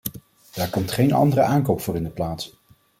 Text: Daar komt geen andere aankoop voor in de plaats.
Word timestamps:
Daar 0.53 0.69
komt 0.69 0.91
geen 0.91 1.13
andere 1.13 1.41
aankoop 1.41 1.81
voor 1.81 1.95
in 1.95 2.03
de 2.03 2.09
plaats. 2.09 2.53